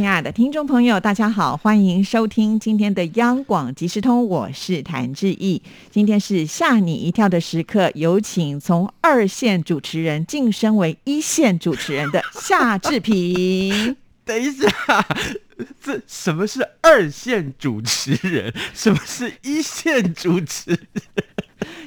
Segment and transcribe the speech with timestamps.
[0.00, 5.60] 亲爱的听众朋友，大家好，欢迎收听今天的央广即时通，我是谭志毅。
[5.90, 13.94] 今天是吓你一跳的时刻，有请从二线主持人晋升为一线主持人的夏志平。
[14.24, 14.68] 等一下，
[15.84, 18.50] 这什么是二线主持人？
[18.72, 20.80] 什么是一线主持人？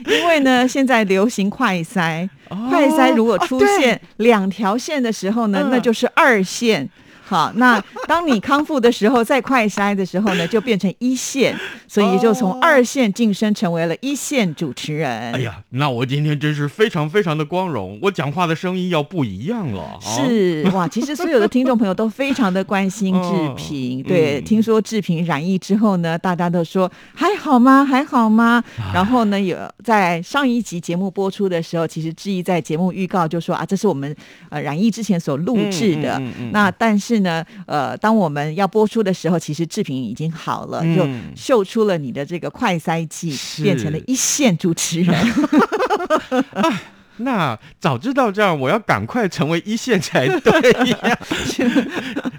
[0.05, 2.29] 因为呢，现在流行快筛，
[2.69, 6.87] 快塞如果出现两条线的时候呢，那就是二线。
[7.33, 11.57] 好，那当你康复的时候，再快筛的时候呢，就变成一线，
[11.89, 15.33] 所以就从二线晋升成为了一线主持人。
[15.33, 19.97] 哎呀，那我今天真是非常非常的光荣，我讲话的声音要不一样了。
[19.99, 24.03] 是哇， 其实所有的听众朋友都非常的关心志平。
[24.05, 27.83] 对，听说志平染疫之后呢，大家都说还好吗？
[27.83, 28.63] 还好吗？
[28.93, 34.15] 然后呢，有在上一集节目播出的时候，其实志毅在节目预告就说啊，这是我们
[34.49, 36.21] 呃染疫之前所录制的。
[36.51, 37.22] 那但是。
[37.23, 45.15] 是呢，呃，当我们要播出的时候，其实制品已经好了，就秀出了你的这个快塞剂，变成了一线主持人。
[47.17, 51.19] 那早知道这样，我要赶快成为一线才对呀！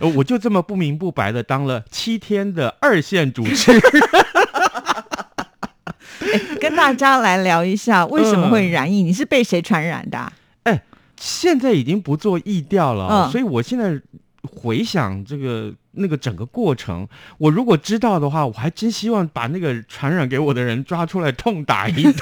[0.17, 3.81] 我就这么不明不白的当了七天的二线主持人。
[6.61, 9.03] 跟大家来聊一下，为什么会染疫？
[9.03, 10.33] 你是被谁传染的？
[10.65, 10.83] 哎，
[11.17, 14.01] 现在已经不做疫调了，所以我现在。
[14.51, 17.07] 回想这个那个整个过程，
[17.39, 22.15] 我如果知道的话，我还真希望把那个传染给我的人抓出来痛打一顿。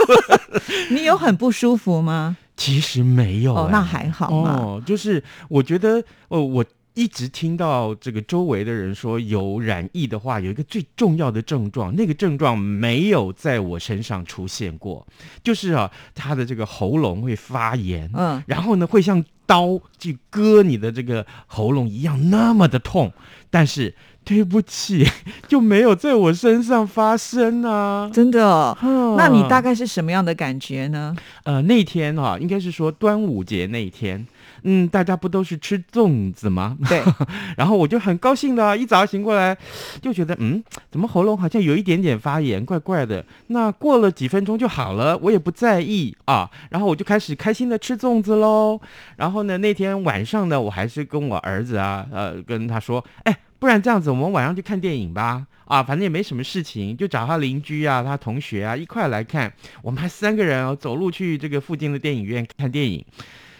[0.90, 2.36] 你有很不舒服吗？
[2.56, 6.64] 其实没有，哦，那还好哦，就是我觉得，哦，我。
[6.94, 15.06] 一直听到这个周围的人说有染疫的话，有一个最重要的症状，那个症状没有在我身上出现过，
[15.42, 23.12] 就是啊，他的这个喉咙会发炎，嗯，然后呢会像刀去割你的这个喉咙一样那么的痛，
[23.50, 23.94] 但是
[24.24, 25.06] 对不起，
[25.48, 28.76] 就没有在我身上发生啊，真的，
[29.16, 31.14] 那你大概是什么样的感觉呢？
[31.44, 34.26] 呃，那天哈，应该是说端午节那一天。
[34.64, 36.76] 嗯，大家不都是吃粽子吗？
[36.88, 37.02] 对，
[37.56, 39.56] 然后我就很高兴的，一早醒过来
[40.00, 43.24] 就觉得，嗯，怎么喉咙好像有一点点发炎，怪怪的。
[43.48, 46.50] 那过了几分钟就好了，我也不在意啊。
[46.70, 48.80] 然后我就开始开心的吃粽子喽。
[49.16, 55.46] 然后呢，那天晚上呢，我还是跟我儿子啊，呃，跟他说，哎，不然这样子，我们晚上去看电影吧。
[55.64, 59.50] 啊，反正也没什么事情，就找他邻居啊，他同学啊一块来看。
[59.82, 63.04] 我们还三个人哦，走路去这个附近的电影院看电影。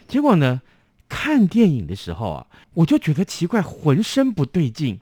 [0.07, 0.61] 结果呢？
[1.15, 4.99] 看电影的时候啊，我就觉得奇怪，浑身不对劲，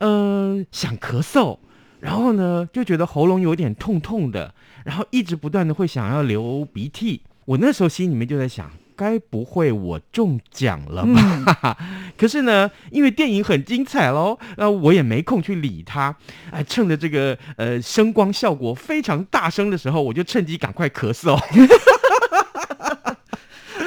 [0.00, 1.56] 嗯，想咳嗽，
[2.00, 7.22] 然后呢，就觉得喉咙有点痛痛的，然后一直不断的会想要流鼻涕。
[7.46, 11.78] 我那时候心里面就在想，该不会我中奖了吧？
[12.18, 16.14] 可是呢，因为电影很精彩喽，那我也没空去理他。
[16.50, 21.40] 哎，趁着这个呃声光效果非常大声的时候，我就趁机赶快咳嗽。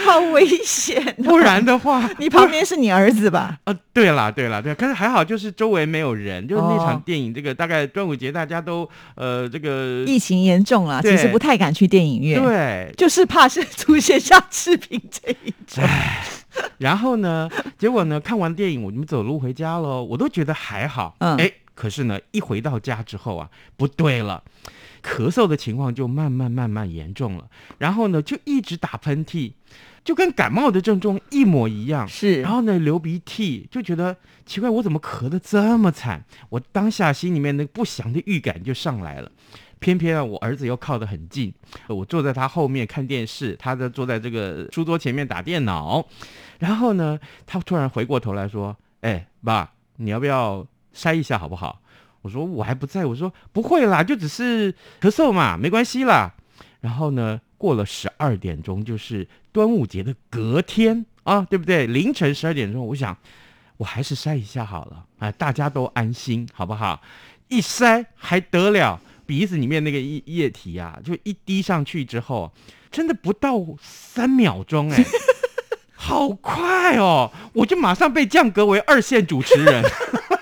[0.09, 1.15] 好危险！
[1.23, 3.59] 不然的话， 你旁边是你儿子吧？
[3.65, 15.83] 啊，对了，对了，对，可是还好，就是周围没有人，就是那场电影，这个大概端午节大家都呃，这个疫情严重了，其实不太敢去电影院，对，就是怕是出现像视频这一种。
[16.79, 24.43] 然后呢，结果呢，看完电影，我们走路回家喽，我都觉得还好，嗯，哎，可是呢，一回到家之后啊，不对了。
[25.01, 29.53] 咳嗽的情况就慢慢慢慢严重了，然后呢，就一直打喷嚏，
[30.03, 32.07] 就跟感冒的症状一模一样。
[32.07, 34.15] 是，然后呢，流鼻涕，就觉得
[34.45, 36.23] 奇怪，我怎么咳得这么惨？
[36.49, 39.31] 我当下心里面那不祥的预感就上来了。
[39.79, 41.53] 偏偏啊，我儿子又靠得很近，
[41.87, 46.05] 我坐在他后面看电视，他在坐在这个书桌前面打电脑。
[46.59, 51.81] 然后呢，他突然回过头来说：“哎，爸，你要不要筛一下好不好？”
[52.21, 56.33] 我说我还不在，我说不会啦，就只是咳嗽嘛，没关系啦。
[56.81, 61.87] 然后呢，过了十二点钟，就是端午节的隔天啊，对不对？
[61.87, 63.17] 凌晨十二点钟，我想
[63.77, 67.01] 我还是筛一下好了，啊，大家都安心，好不好？
[67.47, 72.51] 一筛还得了，鼻子里面那个液液体啊，就一滴上去之后，
[72.91, 75.03] 真的不到三秒钟，哎，
[75.95, 77.31] 好快哦！
[77.53, 79.83] 我就马上被降格为二线主持人。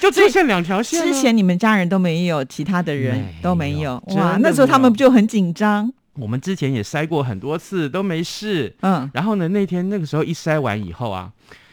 [0.00, 1.00] 就出现两条线。
[1.02, 4.02] 之前你们家人都没有，其他的人都没有。
[4.16, 5.92] 哇，那时候他们不就很紧张？
[6.14, 8.74] 我们之前也筛过很多次都没事。
[8.80, 11.30] 嗯，然后呢，那天那个时候一筛完以后啊，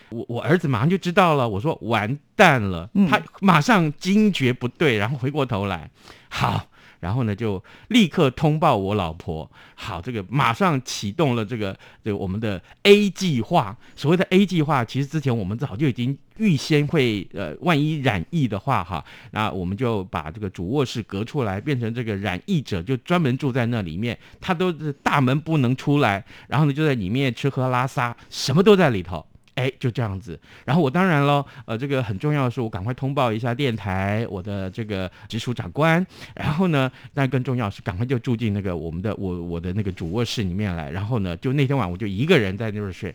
[0.09, 1.47] 我我儿子马上就知道了。
[1.47, 5.89] 我说完蛋了，嗯他马上惊觉不对，然后回过头来，
[6.29, 6.67] 好，
[6.99, 9.49] 然后呢就立刻通报我老婆。
[9.75, 13.75] 好，这个马上启动了这个这我们的 A 计划。
[13.95, 29.25] 所谓的 A 计划，其实之前我们早就已经预先会呃，万一染疫的话哈，那我们就把这个主卧室隔出来，变成这个染疫者就专门住在那里面，他都是大门不能出来，然后呢就在里面吃喝拉撒，什么都在里头。
[29.57, 30.39] 哎，就这样子。
[30.63, 36.05] 然后我当然了，呃，这个很重要的是，我赶快通报一下电台，我的这个直属长官。
[36.35, 40.91] 然后呢，但更重要是，赶快就住进那个我们的我我的那个主卧室里面来。
[40.91, 43.13] 然后呢，就那天晚我就一个人在那儿睡。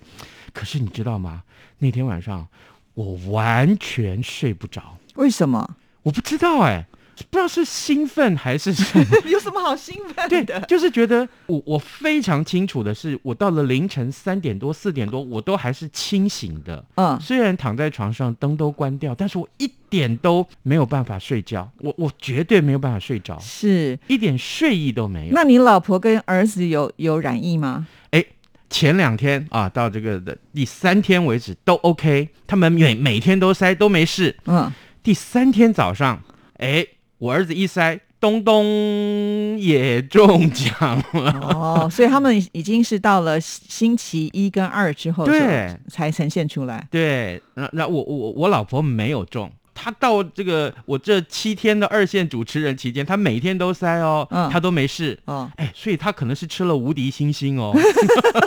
[0.52, 1.42] 可是你知道吗？
[1.78, 2.46] 那天晚上
[2.94, 5.76] 我完全睡不着，为什么？
[6.02, 6.84] 我不知道哎、
[7.30, 9.04] 不知道是兴奋还是什么。
[9.30, 10.60] 有什么好兴奋对的？
[10.62, 16.84] 就是觉得我我非常清楚的是，我到了凌晨三点多四点多，我都还是清醒的。
[16.96, 23.98] 嗯，虽然躺在床上，灯都关掉，但是我一点都没有办法睡觉，我我绝对没有办法睡着，是。
[24.06, 25.32] 一点睡意都没有。
[25.34, 27.86] 那你老婆跟儿子有有染疫吗？
[28.10, 28.24] 哎
[28.68, 34.34] 前两天啊，到这个的第三天为止都 OK，他们每每天都塞都没事。
[34.46, 34.72] 嗯，
[35.02, 36.22] 第三天早上，
[36.54, 36.86] 哎，
[37.22, 41.30] 我儿子一塞，东东也中奖了。
[41.40, 46.84] 哦，所以他们已经是到了星期一跟二之后，对，才呈现出来。
[46.90, 55.16] 对，那那我我我老婆没有中，她到这个我这七天的二线主持人期间，她每天都塞哦，嗯她都没事。
[55.26, 57.72] 哦，哎，所以她可能是吃了无敌星星哦，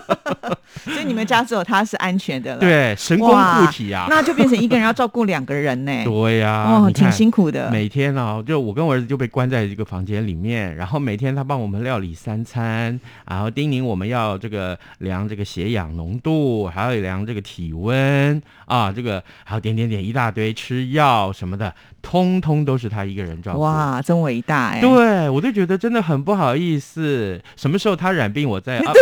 [0.84, 5.92] 所以你们家只有他是安全的了。，对，神功护体啊，那就变成一个人要照顾两个人呢。
[6.06, 7.70] 对呀、哦，挺辛苦的。
[7.72, 23.62] 每天啊，就我跟我儿子就被关在一个房间里面，然后每天他帮我们料理三餐，然后叮咛我们要这个量这个血氧浓度，还要量这个体温啊，这个还有点点点一大堆吃药什么的，通通都是他一个人照顾。
[23.62, 24.82] 哇，真伟大哎！
[24.82, 27.42] 对，我就觉得真的很不好意思。
[27.56, 28.94] 什么时候他染病，我再 啊，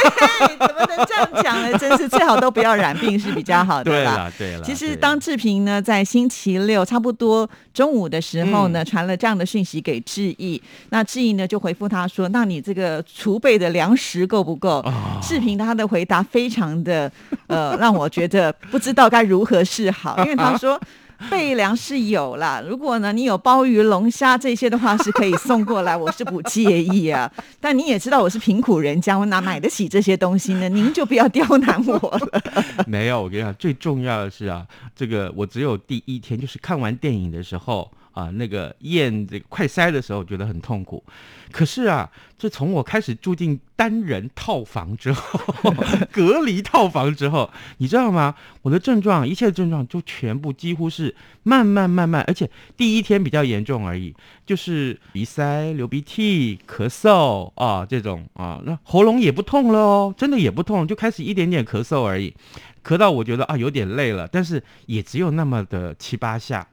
[0.66, 1.78] 怎么能这样讲呢？
[1.78, 4.30] 真是最好都不要染病是比较好的啦。
[4.38, 4.62] 对了，对了。
[4.64, 10.60] 其实，当志平呢在星期六差不多中午的时候呢，传了这样的讯息给志毅，
[10.90, 17.10] 那志毅呢就回复他说：“那你这个储备的粮食够不够？”啊志平他的回答非常的
[17.46, 20.80] 呃，让我觉得不知道该如何是好，因为他说。
[21.30, 27.30] 备粮是有啦，如果呢你有鲍鱼、龙虾这些的话是可以送过来， 我是不介意啊。
[27.60, 30.68] 但你也知道我是贫苦人家，我哪买得起这些东西呢？
[30.68, 32.42] 您就不要刁难我了。
[32.86, 41.02] 没有，我跟你讲，最重要的是啊，这个我只有第一天，就是看完电影的时候啊，那个验这个快筛的时候，觉得很痛苦。
[41.50, 45.38] 可是啊，这从我开始住进单人套房之后，
[46.10, 48.34] 隔离套房之后，你知道吗？
[48.62, 54.14] 我的症状，一切的症状就全部几乎是慢慢慢慢，而且第一天比较严重而已，
[54.46, 62.34] 就是鼻塞、流鼻涕、咳嗽啊这种啊，那喉咙也不痛了哦，真的也不痛，就开始一点点咳嗽而已。
[62.82, 66.66] 咳到我觉得啊有点累了，但是也只有那么的七八下，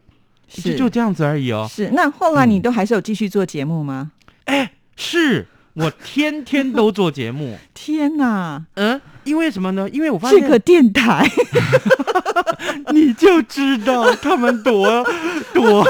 [0.50, 1.68] 就是就这样子而已哦。
[1.69, 4.12] 是，那后来你都还是有继续做节目吗？
[4.46, 9.88] 哎，是我天天都做节目， 天哪，嗯，因为什么呢？
[9.91, 11.25] 因为我发现这个电台。
[12.91, 15.06] 你就知道他们多
[15.53, 15.88] 多。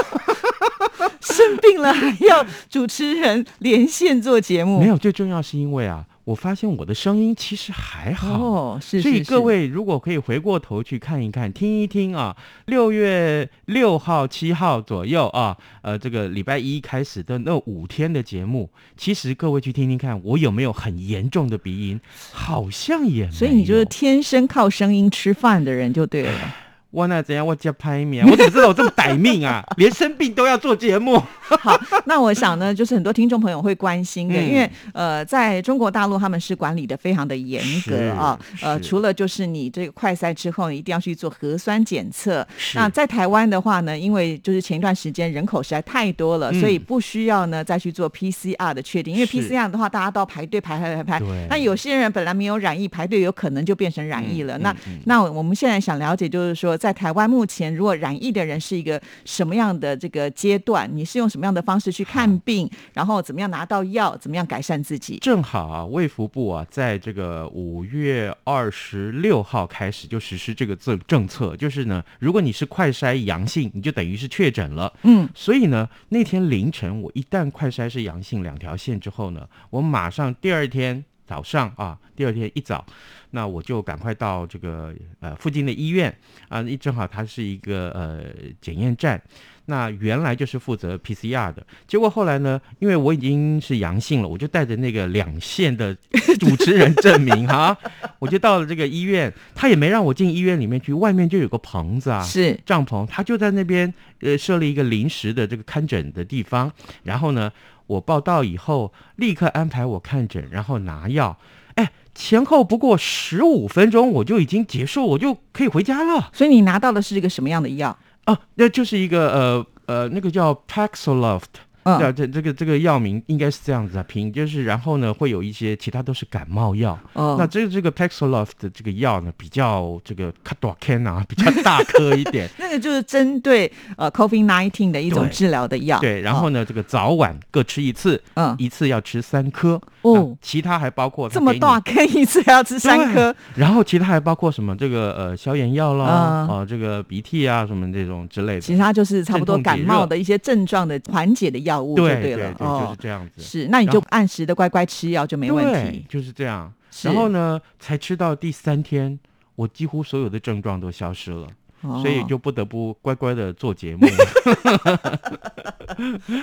[1.20, 8.38] 生病了还要主持人连线做节目，没有，最重要是因为啊，我发现我的声音其实还好。
[8.38, 22.00] 哦，是，所以各位如果可以回过头去看一看、听一听啊，六月六号、七号左右啊，呃，这个礼拜一开始的那五天的节目，其实各位去听听看，我有没有很严重的鼻音？
[22.32, 23.32] 好像也没有。
[23.32, 26.54] 所以你就是天生靠声音吃饭的人就对了。
[26.90, 27.46] 我那怎样？
[27.46, 29.64] 我叫拍面，我怎么知道我这么歹命啊？
[29.78, 31.22] 连生病都要做节目。
[31.60, 42.46] 好，那我想呢，就是很多听众朋友会关心的，嗯因为呃，在中国大陆他们是管理的非常的严格啊，呃，除了就是你这个快筛之后，你一定要去做核酸检测。
[42.74, 51.20] 那在台湾的话呢，因为就是前一段时间人口实在太多了，嗯所以不需要呢再去做 PCR 的确定，因为 PCR 的话，大家都要排队排排排排。
[51.48, 54.58] 那有些人本来没有染疫，排队有可能就变成染疫了。
[54.58, 65.18] 那那我们现在想了解，就是说，在台湾目前如果染疫的人是一个什么样的这个阶段，你是用什么样的方式去看病，然后怎么样拿到药，怎么样改善自己？
[65.18, 74.90] 正好啊，卫福部啊，在这个五月二十六号开始就实施这个政政策，就是呢，如果你是快筛阳性，你就等于是确诊了。
[75.02, 82.84] 嗯，所以呢，那天凌晨我一旦快筛是阳性两条线之后呢，我马上第二天早上啊，第二天一早，
[83.30, 86.12] 那我就赶快到这个呃附近的医院
[86.48, 88.24] 啊，一正好它是一个呃
[88.60, 89.22] 检验站。
[89.66, 95.96] 那原来就是负责 PCR 的，结果后来呢，因为我已经是阳性了，我就带着那个两线的
[96.40, 97.76] 主持人证明哈，
[98.18, 106.72] 我就到了这个医院，他也没让我进医院里面去，外面就有个棚子啊，是帐篷，他就在那边呃设立一个临时的这个看诊的地方，
[107.04, 107.52] 然后呢，
[107.90, 111.36] 我报到以后立刻安排我看诊，然后拿药，
[111.74, 116.30] 哎，前后不过十五分钟我就已经结束，我就可以回家了。
[116.32, 117.98] 所以你拿到的是一个什么样的药？
[118.26, 121.40] 哦，那就是一个呃呃，那个叫 Paxlovid。
[121.84, 126.98] 嗯对啊，这这个这个药名应该是这样子啊，平就是然后呢会有一些其他都是感冒药。
[127.14, 132.48] 哦那这个这个 Paxlovid 的这个药呢比较这个卡多 can 啊，比较大颗一点。
[132.58, 135.98] 那个就是针对呃 COVID nineteen 的一种治疗的药。
[136.00, 139.80] 对，然后呢，这个早晚各吃一次，嗯一次要吃三颗。
[140.02, 144.74] 哦其他还包括这么大，颗一次还要吃三颗，然后其他还包括什么？
[144.74, 148.60] 这个呃消炎药啦，嗯哦、这个鼻涕啊什么这种之类的。
[148.62, 152.54] 其他就是差不多感冒的一些症状的缓解的药物就对对了。
[152.54, 153.42] 对，就是哦，这样子。
[153.42, 156.06] 是，那你就按时的乖乖吃药就没问题。
[156.08, 156.72] 就是这样。
[156.90, 159.18] 是然后呢，才吃到第三天，
[159.54, 164.06] 我几乎所有的症状都消失了，哦所以就不得不乖乖的做节目。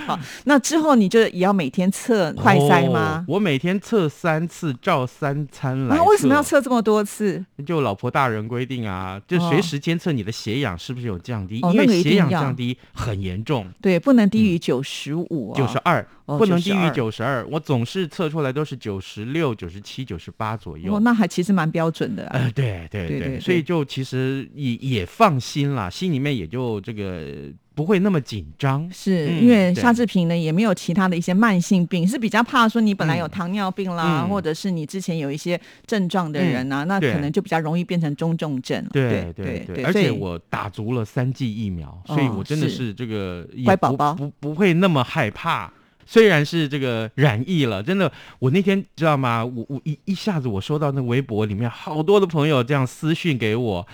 [0.06, 0.18] 好。
[0.44, 3.34] 那之后你就也要每天测快筛吗哦？
[3.34, 5.96] 我每天测三次，照三餐来。
[5.96, 6.42] 那为什么要？
[6.48, 7.44] 测这么多次？
[7.66, 13.66] 就老婆大人规定啊，就哦随时监测你的血氧是不是有降低，哦因为血氧降低很严重。
[13.82, 15.52] 对，不能低于九十五。
[15.54, 17.46] 九十二，哦不能低于92九十二。
[17.50, 20.94] 我总是测出来都是九十六、九十七、九十八左右。
[20.94, 22.30] 哦，那还其实蛮标准的啊。
[22.34, 28.88] 呃，对对对，对对对所以就其实也也放心啦，心里面也就这个不会那么紧张。
[28.92, 38.86] 是嗯因为对夏志平呢也没有其他的一些慢性病，是比较怕说你本来有嗯糖尿病啦，嗯或者是你之前有一些症状的人啊，那可能就比较容易变成中重症。
[38.92, 45.72] 对对对，而且我打足了三剂疫苗，所以哦我真的是是这个乖宝宝不不会那么害怕。
[46.10, 49.44] 虽然是这个染疫了，真的，我那天知道吗？
[49.44, 53.86] 我我一一下子我收到那微博里面好多的朋友这样私讯给我，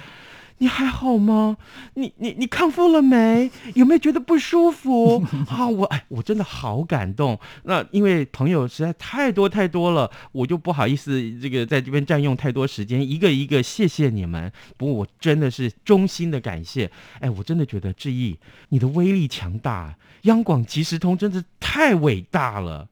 [0.58, 1.56] 你还好吗？
[1.94, 3.50] 你你你康复了没？
[3.74, 5.22] 有没有觉得不舒服？
[5.50, 7.38] 啊，我哎，我真的好感动。
[7.64, 14.50] 那因为朋友实在太多太多了，我就不好意思这个在这边占用太多时间，一个一个谢谢你们。
[14.76, 16.90] 不过我真的是衷心的感谢。
[17.20, 22.88] 哎，我真的觉得志毅你的威力强大，央广即时通真的太伟大了，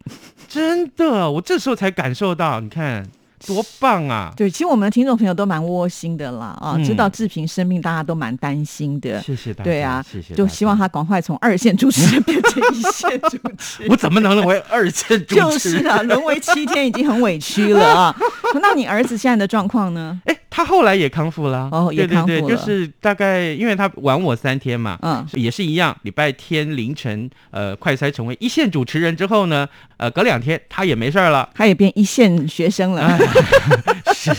[0.48, 3.08] 真的，我这时候才感受到，你看
[3.46, 4.32] 多棒啊！
[4.36, 9.20] 对，其实我们的听众朋友都蛮窝心的啦，啊，嗯知道志平生病，大家都蛮担心的。
[9.22, 13.90] 谢谢大家，对啊，谢谢，就希望他赶快从二线主持人变成一线主持人。
[13.90, 15.50] 我怎么能沦为二线主持人？
[15.50, 18.16] 就是啊，沦为七天已经很委屈了啊。
[18.60, 20.20] 那你儿子现在的状况呢？
[20.26, 29.66] 哎，他后来也康复了，哦也对对对，就是大概因为他晚我三天嘛，嗯，也是一样，礼拜天凌晨呃快筛成为一线主持人之后呢，
[29.96, 33.18] 呃隔两天他也没事儿了，他也变一线学生了。
[34.14, 34.30] 是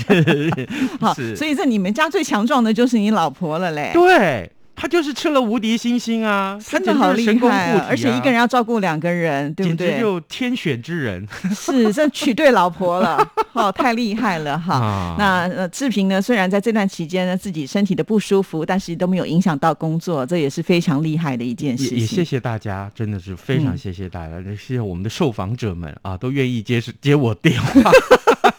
[1.01, 3.89] 好，是所以在你们家最强壮的就是你老婆了嘞。
[3.93, 4.49] 对。
[4.75, 9.99] 他就是吃了无敌星星啊，他真的好厉害、啊而且一个人要照顾两个人，对不简直对？
[9.99, 11.25] 就天选之人
[11.55, 14.75] 是，这娶对老婆了， 哦，太厉害了哈。
[14.75, 21.97] 啊那呃，志平呢，虽然在这段期间呢，自己身体的不舒服，但是都没有影响到工作，这也是非常厉害的一件事情。
[21.97, 27.91] 也也谢谢大家，真的是非常嗯谢谢大家，谢谢我们的受访者们啊，都愿意接接我电话。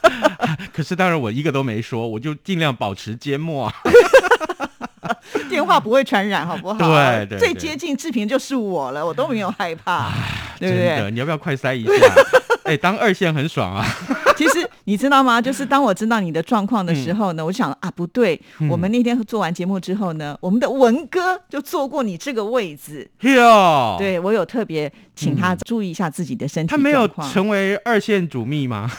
[0.73, 3.73] 可是当然我一个都没说，我就尽量保持缄默。
[5.49, 6.79] 电话不会传染，好不好？
[6.79, 10.11] 对对对最接近志平就是我了，我都没有害怕，
[10.59, 11.11] 对不对？
[11.11, 11.93] 你要不要快塞一下？
[12.65, 13.85] 哎，当二线很爽啊！
[14.39, 15.39] 其实你知道吗？
[15.41, 23.07] 就是当我知道你的状况的时候呢，我想啊，不对，嗯我们那天做完节目之后呢，我们的文哥就坐过你这个位置。
[23.21, 28.91] 哟，，对我有特别请他注意一下自己的身体嗯他没有成为二线主秘吗？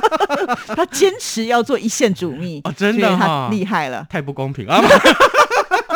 [0.74, 4.06] 他坚持要做一线主秘哦真的他厉害了。
[4.08, 4.82] 太不公平啊！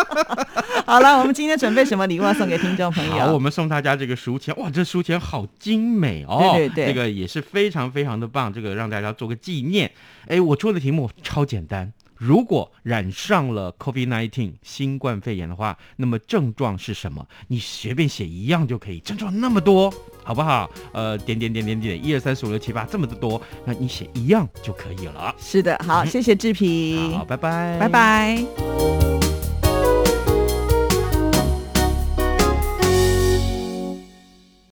[0.86, 3.26] 好了，我们今天准备什么礼物要送给听众朋友？
[3.26, 6.52] 好，我们送大家这个书签，哇，这书签好精美哦！
[6.54, 9.90] 对对对这个也是非常非常的棒，这个让大家做个纪念。
[10.28, 17.26] 哎，我出的题目超简单，如果染上了 COVID-19 新冠肺炎的话，那么症状是什么？
[17.48, 19.92] 你随便写一样就可以，症状那么多，
[20.24, 20.70] 好不好？
[20.92, 25.34] 呃，点点点点点，一二三四五六七八，这么的多，那你写一样就可以了。
[25.38, 29.25] 是的，好，谢谢志平，好，拜拜，拜拜。